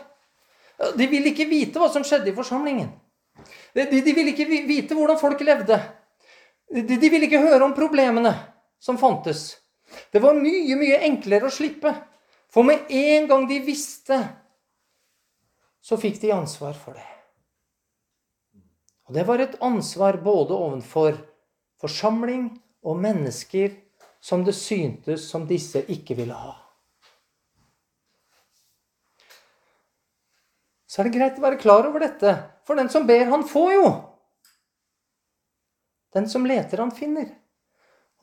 [0.97, 2.89] De vil ikke vite hva som skjedde i forsamlingen.
[3.77, 5.77] De, de vil ikke vite hvordan folk levde.
[6.73, 8.33] De, de vil ikke høre om problemene
[8.81, 9.51] som fantes.
[10.11, 11.93] Det var mye, mye enklere å slippe.
[12.49, 14.17] For med en gang de visste,
[15.83, 17.16] så fikk de ansvar for det.
[19.07, 21.17] Og det var et ansvar både ovenfor
[21.79, 22.49] forsamling
[22.83, 23.75] og mennesker
[24.19, 26.57] som det syntes som disse ikke ville ha.
[30.97, 32.31] så er det greit å være klar over dette.
[32.65, 33.89] For den som ber, han får jo.
[36.17, 37.27] Den som leter, han finner.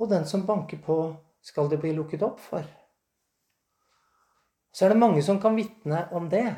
[0.03, 0.97] Og den som banker på,
[1.39, 2.67] skal det bli lukket opp for.
[4.75, 6.49] Så er det mange som kan vitne om det,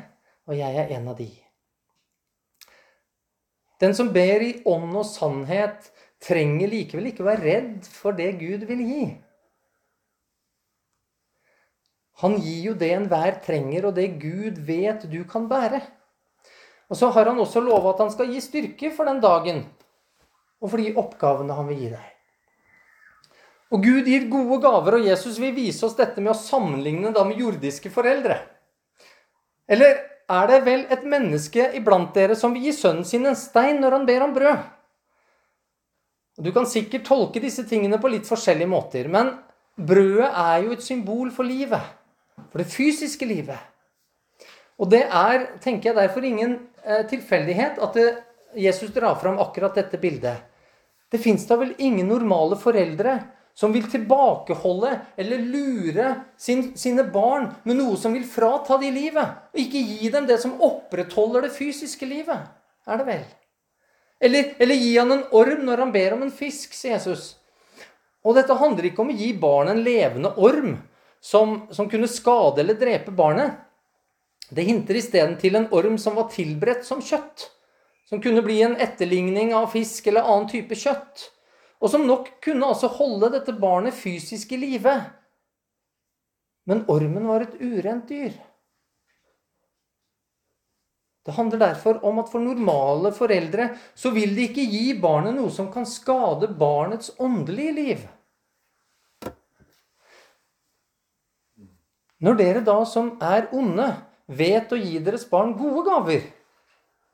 [0.49, 1.29] og jeg er en av de.
[3.81, 5.91] Den som ber i ånd og sannhet,
[6.23, 9.03] trenger likevel ikke være redd for det Gud vil gi.
[12.23, 15.83] Han gir jo det enhver trenger, og det Gud vet du kan bære.
[16.89, 19.65] Og så har han også lova at han skal gi styrke for den dagen
[20.57, 22.13] og for de oppgavene han vil gi deg.
[23.67, 27.25] Og Gud gir gode gaver, og Jesus vil vise oss dette med å sammenligne da
[27.27, 28.39] med jordiske foreldre.
[29.67, 33.79] Eller er det vel et menneske iblant dere som vil gi sønnen sin en stein
[33.81, 34.65] når han ber om brød?
[36.37, 39.31] Du kan sikkert tolke disse tingene på litt forskjellige måter, men
[39.77, 41.81] brødet er jo et symbol for livet.
[42.51, 43.57] For det fysiske livet.
[44.77, 48.07] Og det er, tenker jeg, derfor ingen eh, tilfeldighet at det,
[48.57, 50.43] Jesus drar fram akkurat dette bildet.
[51.09, 53.17] Det fins da vel ingen normale foreldre
[53.57, 59.33] som vil tilbakeholde eller lure sin, sine barn med noe som vil frata de livet,
[59.49, 62.45] og ikke gi dem det som opprettholder det fysiske livet.
[62.85, 63.23] Er det vel?
[64.21, 67.31] Eller, eller gi han en orm når han ber om en fisk, sier Jesus.
[68.25, 70.75] Og dette handler ikke om å gi barnet en levende orm
[71.23, 73.57] som, som kunne skade eller drepe barnet.
[74.49, 77.49] Det hinter isteden til en orm som var tilberedt som kjøtt.
[78.07, 81.25] som kunne bli en etterligning av fisk eller annen type kjøtt,
[81.77, 84.95] og som nok kunne altså holde dette barnet fysisk i live.
[86.67, 88.33] Men ormen var et urent dyr.
[91.27, 95.51] Det handler derfor om at for normale foreldre så vil de ikke gi barnet noe
[95.51, 98.05] som kan skade barnets åndelige liv.
[102.23, 103.89] Når dere da som er onde,
[104.27, 106.23] vet å gi deres barn gode gaver,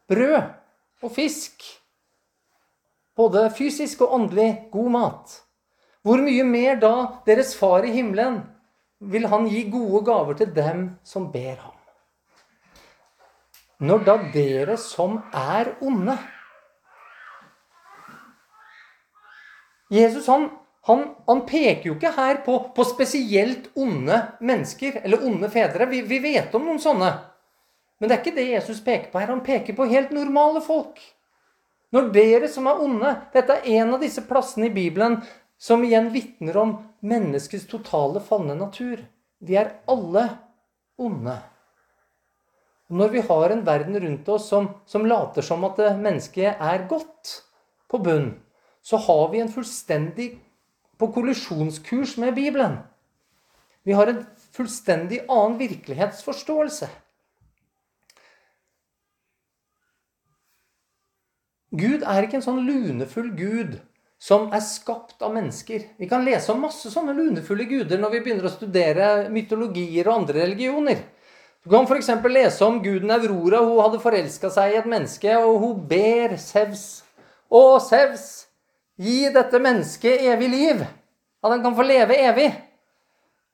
[0.08, 0.38] brød
[1.04, 1.66] og fisk,
[3.16, 5.36] både fysisk og åndelig god mat,
[6.04, 6.94] hvor mye mer da
[7.28, 8.42] deres far i himmelen
[9.00, 11.78] vil han gi gode gaver til dem som ber ham?
[13.84, 16.18] Når da dere som er onde
[19.92, 20.50] Jesus han
[20.84, 25.88] han, han, peker jo ikke her på, på, spesielt onde mennesker eller onde fedre.
[25.88, 27.12] Vi, vi, vet om noen sånne.
[28.00, 29.30] Men det er ikke det Jesus peker på her.
[29.32, 31.00] Han peker på helt normale folk.
[31.94, 35.20] Når dere som er onde Dette er en av disse plassene i Bibelen
[35.62, 36.72] som igjen vitner om
[37.06, 39.00] menneskets totale falne natur.
[39.40, 40.26] Vi er alle
[41.00, 41.38] onde.
[42.92, 47.32] Når vi har en verden rundt oss som, som later som at mennesket er godt
[47.88, 48.34] på bunn,
[48.84, 50.28] så har vi en fullstendig
[51.00, 52.82] på kollisjonskurs med Bibelen.
[53.84, 54.26] Vi har en
[54.56, 56.90] fullstendig annen virkelighetsforståelse.
[61.74, 63.80] Gud er ikke en sånn lunefull gud
[64.22, 65.90] som er skapt av mennesker.
[66.00, 70.22] Vi kan lese om masse sånne lunefulle guder når vi begynner å studere mytologier og
[70.22, 71.02] andre religioner.
[71.64, 72.12] Du kan f.eks.
[72.30, 73.64] lese om guden Aurora.
[73.66, 77.04] Hun hadde forelska seg i et menneske, og hun ber Sevs.
[77.52, 78.44] Å, Sevs,
[79.02, 80.82] Gi dette mennesket evig liv,
[81.42, 82.52] at han kan få leve evig.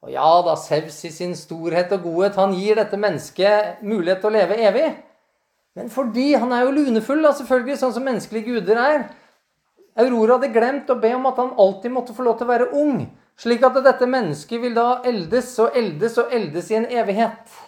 [0.03, 4.27] Og ja da, Sevs i sin storhet og godhet, han gir dette mennesket mulighet til
[4.27, 4.89] å leve evig.
[5.77, 9.07] Men fordi han er jo lunefull, da, selvfølgelig, sånn som menneskelige guder er.
[9.99, 12.69] Aurora hadde glemt å be om at han alltid måtte få lov til å være
[12.79, 13.01] ung,
[13.39, 17.59] slik at dette mennesket vil da eldes og eldes og eldes i en evighet.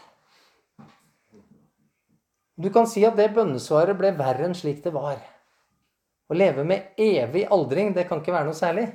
[2.61, 5.17] Du kan si at det bønnesvaret ble verre enn slik det var.
[6.31, 8.85] Å leve med evig aldring, det kan ikke være noe særlig.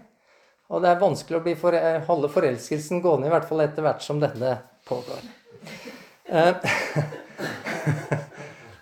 [0.72, 4.02] Og det er vanskelig å for, eh, holde forelskelsen gående, i hvert fall etter hvert
[4.02, 5.20] som denne pågår.
[6.26, 6.54] Eh,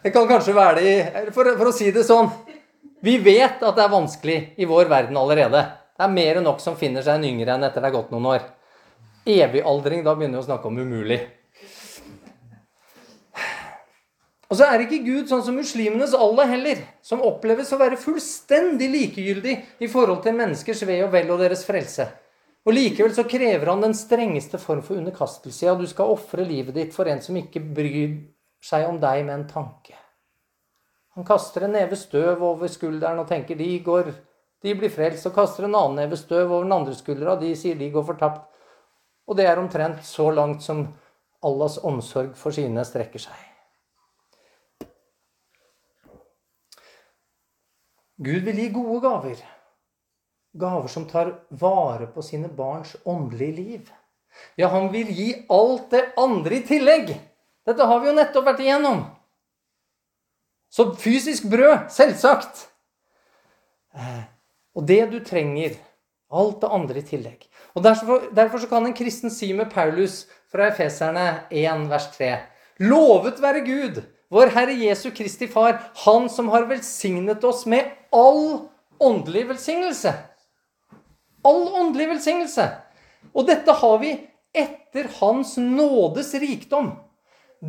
[0.05, 2.29] det kan kanskje være det i for, for, å si det sånn
[3.05, 5.63] Vi vet at det er vanskelig i vår verden allerede.
[5.97, 8.13] Det er mer enn nok som finner seg en yngre enn etter det er gått
[8.13, 8.45] noen år.
[9.25, 11.19] Evigaldring, da begynner vi å snakke om umulig.
[14.49, 18.91] Og så er ikke Gud sånn som muslimenes Allah heller, som oppleves å være fullstendig
[18.93, 22.07] likegyldig i forhold til menneskers ve og vel og deres frelse.
[22.65, 25.65] Og Likevel så krever han den strengeste form for underkastelse.
[25.67, 28.15] Ja, du skal ofre livet ditt for en som ikke bryr
[28.65, 29.97] seg om deg med en tanke.
[31.15, 34.11] Han kaster en neve støv over skulderen og tenker de går,
[34.65, 35.29] de blir frelst.
[35.29, 38.49] Og kaster en annen neve støv over den andre skuldra, de sier de går fortapt.
[39.29, 40.87] Og det er omtrent så langt som
[41.45, 43.51] Allahs omsorg for sine strekker seg.
[48.25, 49.45] Gud vil gi gode gaver.
[50.55, 53.93] Gaver som tar vare på sine barns åndelige liv.
[54.59, 57.15] Ja, han vil gi alt det andre i tillegg.
[57.65, 59.05] Dette har vi jo nettopp vært igjennom.
[60.75, 62.67] Så fysisk brød, selvsagt.
[63.95, 64.25] Eh,
[64.75, 65.77] og det du trenger.
[66.35, 67.45] Alt det andre i tillegg.
[67.79, 72.31] Og Derfor, derfor kan en kristen si med Paulus fra Efeserne 1, vers 3.:
[72.83, 74.03] Lovet være Gud,
[74.35, 80.15] vår Herre Jesu Kristi Far, Han som har velsignet oss med all åndelig velsignelse.
[81.45, 82.67] All åndelig velsignelse.
[83.35, 84.17] Og dette har vi
[84.55, 86.91] etter Hans nådes rikdom.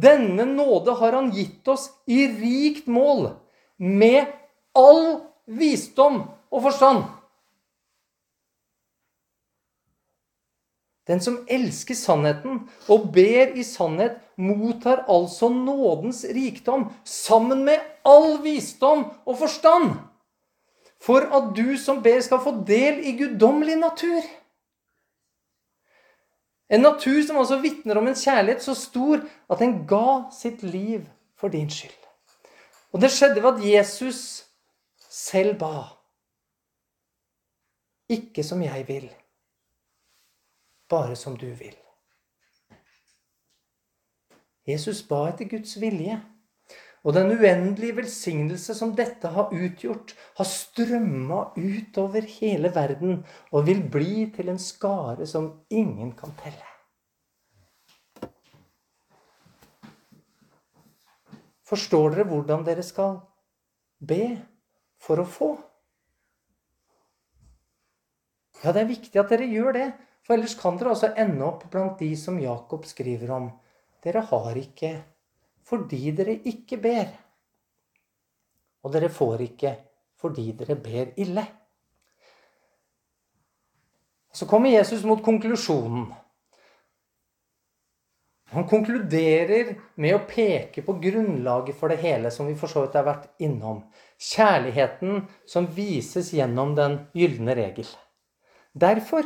[0.02, 3.30] Denne nåde har Han gitt oss i rikt mål,
[3.78, 4.28] med
[4.76, 7.04] all visdom og forstand.
[11.06, 18.40] Den som elsker sannheten og ber i sannhet, mottar altså nådens rikdom sammen med all
[18.44, 19.94] visdom og forstand.
[21.00, 24.26] For at du som ber, skal få del i guddommelig natur.
[26.70, 31.06] En natur som altså vitner om en kjærlighet så stor at den ga sitt liv
[31.38, 32.02] for din skyld.
[32.94, 34.46] Og det skjedde ved at Jesus
[35.10, 35.84] selv ba.
[38.10, 39.10] Ikke som jeg vil
[40.90, 41.76] bare som du vil.
[44.68, 46.18] Jesus ba etter Guds vilje.
[47.06, 53.20] Og den uendelige velsignelse som dette har utgjort, har strømma utover hele verden
[53.52, 56.72] og vil bli til en skare som ingen kan telle.
[61.66, 63.20] Forstår dere hvordan dere skal
[64.02, 64.36] be
[65.02, 65.54] for å få.
[68.64, 69.90] Ja, det er viktig at dere gjør det,
[70.26, 73.52] for ellers kan dere altså ende opp blant de som Jakob skriver om.
[74.02, 74.94] Dere har ikke
[75.66, 77.08] fordi dere ikke ber.
[78.86, 79.76] Og dere får ikke
[80.22, 81.46] fordi dere ber ille.
[84.36, 86.10] Så kommer Jesus mot konklusjonen.
[88.56, 92.96] Han konkluderer med å peke på grunnlaget for det hele, som vi for så vidt
[92.96, 93.82] har vært innom.
[94.22, 97.90] Kjærligheten som vises gjennom den gylne regel.
[98.76, 99.26] Derfor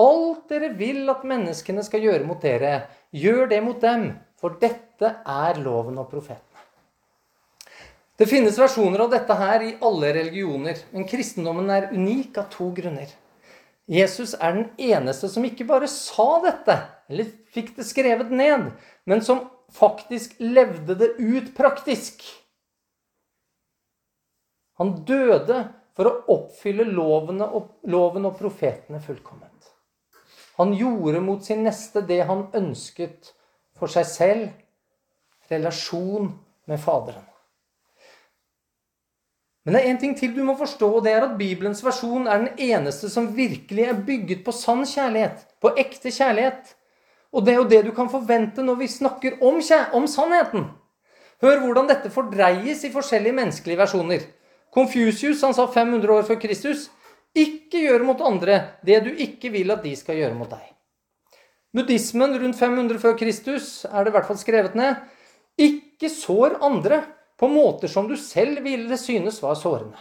[0.00, 5.14] alt dere vil at menneskene skal gjøre mot dere, gjør det mot dem, for dette
[5.28, 6.46] er loven og profetene.
[8.20, 12.68] Det finnes versjoner av dette her i alle religioner, men kristendommen er unik av to
[12.76, 13.08] grunner.
[13.90, 16.76] Jesus er den eneste som ikke bare sa dette,
[17.08, 18.68] eller fikk det skrevet ned,
[19.08, 22.22] men som faktisk levde det ut praktisk.
[24.78, 25.64] Han døde
[25.96, 29.72] for å oppfylle lovene og, loven og profetene fullkomment.
[30.60, 33.32] Han gjorde mot sin neste det han ønsket
[33.80, 34.46] for seg selv,
[35.50, 36.30] relasjon
[36.70, 37.26] med Faderen.
[39.64, 42.28] Men det er én ting til du må forstå, og det er at Bibelens versjon
[42.30, 45.42] er den eneste som virkelig er bygget på sann kjærlighet.
[45.60, 46.72] På ekte kjærlighet.
[47.30, 49.60] Og det er jo det du kan forvente når vi snakker om,
[49.92, 50.64] om sannheten.
[51.44, 54.24] Hør hvordan dette fordreies i forskjellige menneskelige versjoner.
[54.72, 56.88] Confucius han sa 500 år før Kristus
[57.36, 60.64] ikke gjør mot andre det du ikke vil at de skal gjøre mot deg.
[61.76, 64.98] Buddhismen rundt 500 før Kristus er det i hvert fall skrevet ned.
[65.60, 67.04] Ikke sår andre
[67.38, 69.98] på måter som du selv ville synes var sårende.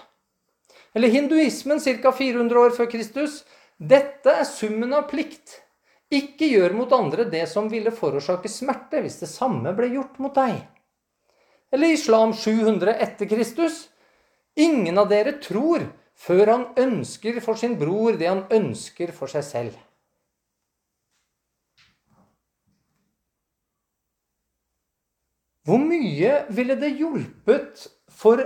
[0.97, 2.11] Eller hinduismen ca.
[2.11, 3.43] 400 år før Kristus.
[3.78, 5.59] Dette er summen av plikt.
[6.09, 10.34] Ikke gjør mot andre det som ville forårsake smerte hvis det samme ble gjort mot
[10.34, 10.57] deg.
[11.70, 13.84] Eller islam 700 etter Kristus.
[14.57, 15.86] Ingen av dere tror
[16.17, 19.78] før han ønsker for sin bror det han ønsker for seg selv.
[25.70, 28.41] Hvor mye ville det hjulpet for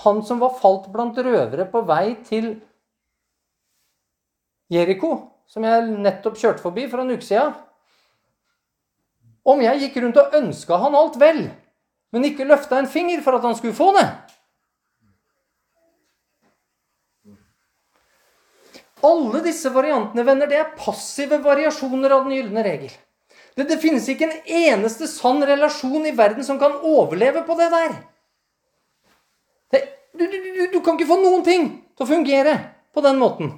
[0.00, 2.54] han som var falt blant røvere på vei til
[4.72, 5.10] Jeriko,
[5.44, 7.52] som jeg nettopp kjørte forbi for en uke siden?
[9.44, 11.44] Om jeg gikk rundt og ønska han alt vel,
[12.16, 14.08] men ikke løfta en finger for at han skulle få det?
[19.04, 22.94] Alle disse variantene, venner, det er passive variasjoner av den gylne regel.
[23.54, 27.68] Det, det, finnes ikke en eneste sann relasjon i verden som kan overleve på det
[27.70, 27.92] der.
[29.70, 29.82] Det,
[30.12, 32.56] du, du, du, du, kan ikke få noen ting til å fungere
[32.94, 33.52] på den måten.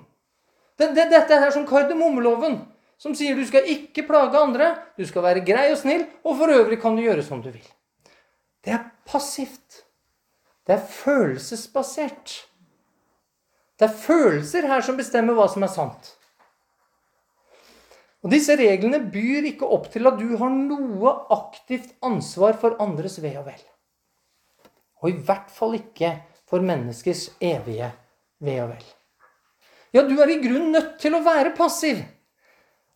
[0.77, 2.59] Det, dette er som kardemommeloven,
[3.01, 6.53] som sier du skal ikke plage andre, du skal være grei og snill, og for
[6.53, 7.65] øvrig kan du gjøre som du vil.
[8.65, 9.87] Det er passivt.
[10.67, 12.37] Det er følelsesbasert.
[13.79, 16.16] Det er følelser her som bestemmer hva som er sant.
[18.27, 23.21] Og Disse reglene byr ikke opp til at du har noe aktivt ansvar for andres
[23.23, 23.61] ve og vel.
[25.05, 26.11] Og i hvert fall ikke
[26.51, 27.93] for menneskers evige
[28.43, 28.89] ve og vel.
[29.95, 32.03] Ja, du er i grunnen nødt til å være passiv.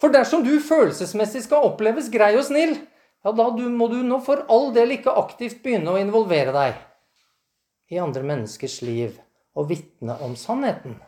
[0.03, 2.75] For dersom du følelsesmessig skal oppleves grei og snill,
[3.23, 8.03] ja, da må du nå for all del ikke aktivt begynne å involvere deg i
[8.03, 9.15] andre menneskers liv
[9.55, 10.99] og vitne om sannheten.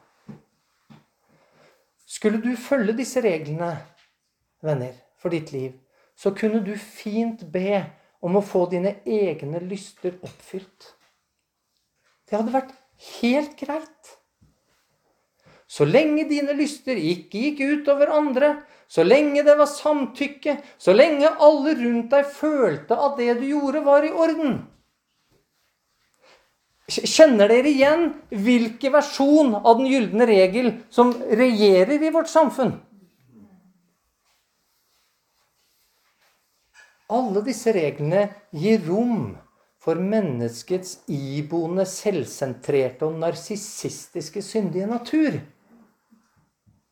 [2.07, 3.73] Skulle du følge disse reglene,
[4.63, 5.75] venner, for ditt liv,
[6.17, 7.83] så kunne du fint be
[8.23, 10.93] om å få dine egne lyster oppfylt.
[12.29, 12.75] Det hadde vært
[13.21, 14.13] helt greit.
[15.73, 18.55] Så lenge dine lyster ikke gikk utover andre,
[18.93, 23.81] så lenge det var samtykke, så lenge alle rundt deg følte at det du gjorde,
[23.87, 24.59] var i orden.
[26.93, 32.75] Kjenner dere igjen hvilken versjon av den gylne regel som regjerer i vårt samfunn?
[37.13, 39.33] Alle disse reglene gir rom
[39.83, 45.41] for menneskets iboende, selvsentrerte og narsissistiske syndige natur.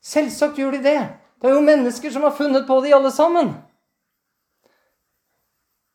[0.02, 1.00] Selvsagt gjør de det.
[1.40, 3.54] Det er jo mennesker som har funnet på de alle sammen.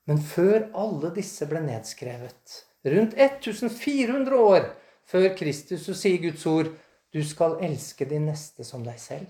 [0.06, 4.68] Men før alle disse ble nedskrevet, rundt 1400 år
[5.10, 6.72] før Kristus, så sier Guds ord
[7.14, 9.30] du skal elske din neste som deg selv.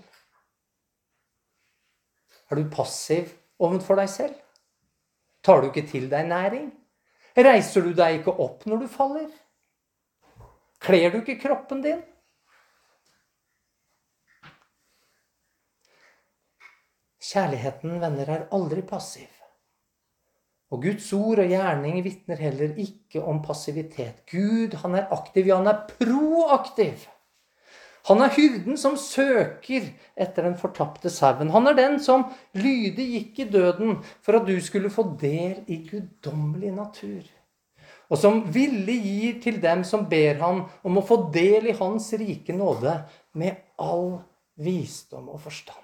[2.50, 4.36] Er du passiv overfor deg selv?
[5.46, 6.70] Tar du ikke til deg næring?
[7.36, 9.28] Reiser du deg ikke opp når du faller?
[10.82, 12.00] Kler du ikke kroppen din?
[17.26, 19.30] Kjærligheten, venner, er aldri passiv.
[20.74, 24.24] Og Guds ord og gjerning vitner heller ikke om passivitet.
[24.30, 25.46] Gud, han er aktiv.
[25.46, 27.06] Ja, han er proaktiv.
[28.06, 31.50] Han er hyrden som søker etter den fortapte sauen.
[31.50, 35.80] Han er den som lydig gikk i døden for at du skulle få del i
[35.88, 37.24] guddommelig natur.
[38.06, 42.12] Og som villig gir til dem som ber ham om å få del i hans
[42.14, 42.94] rike nåde
[43.34, 44.20] med all
[44.62, 45.82] visdom og forstand.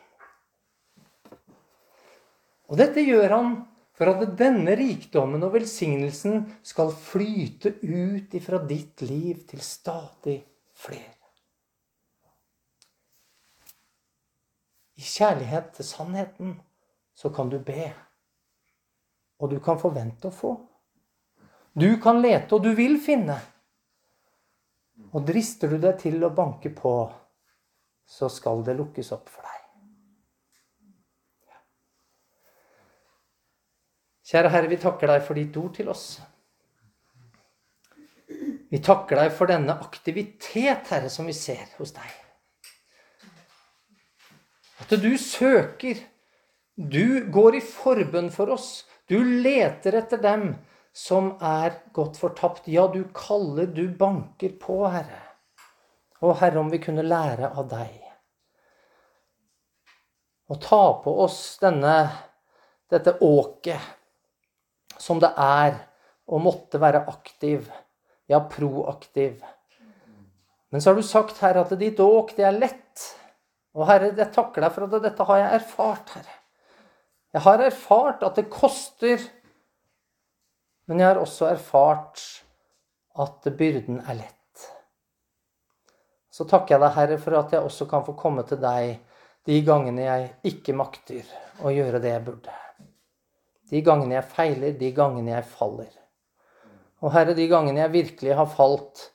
[2.71, 3.51] Og dette gjør han
[3.99, 10.39] for at denne rikdommen og velsignelsen skal flyte ut ifra ditt liv til stadig
[10.79, 11.22] flere.
[15.03, 16.53] Kjærlighet til sannheten
[17.15, 17.91] så kan du be.
[19.43, 20.53] Og du kan forvente å få.
[21.73, 23.39] Du kan lete, og du vil finne.
[25.13, 26.95] Og drister du deg til å banke på,
[28.07, 29.59] så skal det lukkes opp for deg.
[34.33, 36.07] Kjære Herre, vi takker deg for ditt ord til oss.
[38.73, 42.13] Vi takker deg for denne aktivitet, Herre, som vi ser hos deg.
[44.93, 45.97] At du søker.
[46.77, 48.85] Du går i forbønn for oss.
[49.09, 50.51] Du leter etter dem
[50.93, 52.69] som er gått fortapt.
[52.69, 55.23] Ja, du kaller, du banker på, Herre.
[56.21, 57.97] Å, Herre, om vi kunne lære av deg.
[60.53, 61.97] Og ta på oss denne,
[62.93, 65.79] dette åket som det er
[66.29, 67.65] å måtte være aktiv,
[68.29, 69.41] ja, proaktiv.
[70.69, 73.09] Men så har du sagt, Herre, at ditt åk, det er lett.
[73.73, 76.39] Og Herre, jeg takker deg for at dette har jeg erfart, Herre.
[77.33, 79.23] Jeg har erfart at det koster,
[80.89, 82.21] men jeg har også erfart
[83.23, 84.67] at byrden er lett.
[86.33, 88.99] Så takker jeg deg, Herre, for at jeg også kan få komme til deg
[89.49, 91.27] de gangene jeg ikke makter
[91.65, 92.59] å gjøre det jeg burde.
[93.73, 95.91] De gangene jeg feiler, de gangene jeg faller.
[97.03, 99.09] Og Herre, de gangene jeg virkelig har falt,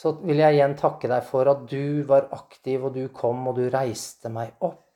[0.00, 3.58] så vil jeg igjen takke deg for at du var aktiv, og du kom, og
[3.58, 4.86] du reiste meg opp.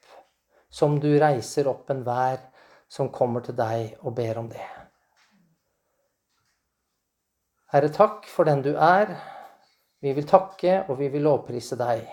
[0.73, 2.41] Som du reiser opp enhver
[2.89, 4.65] som kommer til deg og ber om det.
[7.75, 9.13] Herre, takk for den du er.
[10.01, 12.07] Vi vil takke, og vi vil lovprise deg.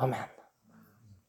[0.00, 0.33] Amen.